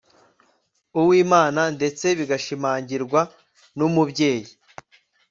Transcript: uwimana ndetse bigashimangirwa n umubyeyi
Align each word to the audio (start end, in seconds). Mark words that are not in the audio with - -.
uwimana 0.99 1.61
ndetse 1.75 2.05
bigashimangirwa 2.19 3.21
n 3.77 3.79
umubyeyi 3.87 4.49